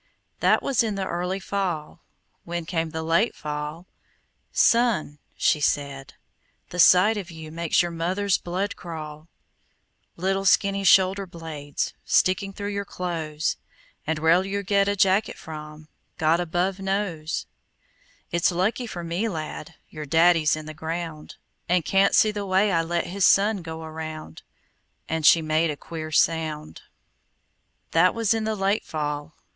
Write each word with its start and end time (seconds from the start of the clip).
That 0.39 0.63
was 0.63 0.81
in 0.81 0.95
the 0.95 1.05
early 1.05 1.39
fall. 1.39 2.01
When 2.43 2.65
came 2.65 2.89
the 2.89 3.03
late 3.03 3.35
fall, 3.35 3.85
"Son," 4.51 5.19
she 5.37 5.59
said, 5.61 6.15
"the 6.71 6.79
sight 6.79 7.17
of 7.17 7.29
you 7.29 7.51
Makes 7.51 7.83
your 7.83 7.91
mother's 7.91 8.39
blood 8.39 8.75
crawl,– 8.75 9.27
"Little 10.15 10.43
skinny 10.45 10.83
shoulder 10.83 11.27
blades 11.27 11.93
Sticking 12.03 12.51
through 12.51 12.71
your 12.71 12.83
clothes! 12.83 13.57
And 14.07 14.17
where 14.17 14.43
you'll 14.43 14.63
get 14.63 14.87
a 14.87 14.95
jacket 14.95 15.37
from 15.37 15.87
God 16.17 16.39
above 16.39 16.79
knows. 16.79 17.45
"It's 18.31 18.51
lucky 18.51 18.87
for 18.87 19.03
me, 19.03 19.29
lad, 19.29 19.75
Your 19.87 20.07
daddy's 20.07 20.55
in 20.55 20.65
the 20.65 20.73
ground, 20.73 21.35
And 21.69 21.85
can't 21.85 22.15
see 22.15 22.31
the 22.31 22.47
way 22.47 22.71
I 22.71 22.81
let 22.81 23.05
His 23.05 23.27
son 23.27 23.57
go 23.57 23.83
around!" 23.83 24.41
And 25.07 25.27
she 25.27 25.43
made 25.43 25.69
a 25.69 25.77
queer 25.77 26.11
sound. 26.11 26.81
That 27.91 28.15
was 28.15 28.33
in 28.33 28.45
the 28.45 28.55
late 28.55 28.83
fall. 28.83 29.35